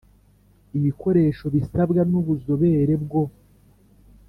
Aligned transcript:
Ibikoresho 0.77 1.45
bisabwa 1.55 2.01
n 2.09 2.11
ubuzobere 2.19 2.93
bwo 3.03 3.23